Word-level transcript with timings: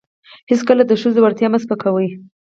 هیڅکله 0.51 0.83
د 0.87 0.91
ښځو 1.01 1.19
وړتیاوې 1.23 1.51
مه 1.53 1.59
سپکوئ. 1.63 2.09